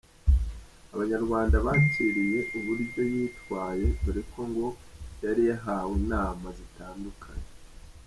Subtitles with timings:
[0.93, 4.67] Abanyarwanda bakiriye uburyo yitwaye dore ko ngo
[5.23, 7.49] yari yahawe inama zitandukanye.